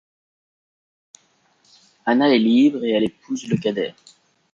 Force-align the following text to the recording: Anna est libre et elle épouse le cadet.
Anna 2.07 2.29
est 2.33 2.39
libre 2.39 2.83
et 2.83 2.89
elle 2.89 3.03
épouse 3.03 3.47
le 3.47 3.55
cadet. 3.57 3.93